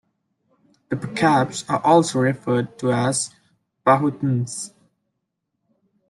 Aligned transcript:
The 0.89 0.95
Bacabs 0.95 1.63
are 1.69 1.79
also 1.85 2.21
referred 2.21 2.79
to 2.79 2.91
as 2.91 3.35
"Pauahtuns". 3.85 4.71